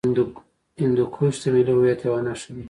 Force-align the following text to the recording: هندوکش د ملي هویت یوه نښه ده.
هندوکش 0.81 1.35
د 1.41 1.45
ملي 1.53 1.73
هویت 1.77 1.99
یوه 2.07 2.21
نښه 2.27 2.49
ده. 2.55 2.59